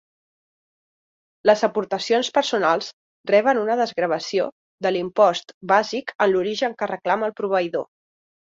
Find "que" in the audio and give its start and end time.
6.83-6.93